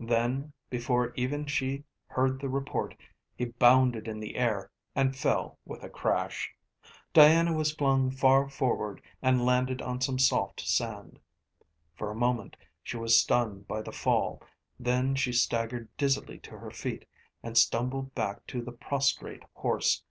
[0.00, 2.96] Then before even she heard the report
[3.36, 6.52] he bounded in the air and fell with a crash.
[7.12, 11.20] Diana was flung far forward and landed on some soft sand.
[11.94, 14.42] For a moment she was stunned by the fall,
[14.76, 17.04] then she staggered dizzily to her feet
[17.40, 20.02] and stumbled back to the prostrate horse.